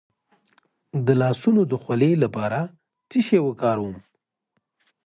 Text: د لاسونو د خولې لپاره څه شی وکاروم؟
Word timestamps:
د 1.05 1.07
لاسونو 1.21 1.61
د 1.71 1.73
خولې 1.83 2.11
لپاره 2.23 2.59
څه 3.09 3.17
شی 3.27 3.39
وکاروم؟ 3.43 3.95